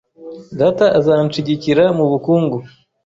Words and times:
Data 0.59 0.85
azanshigikira 0.99 1.83
mubukungu. 1.97 2.57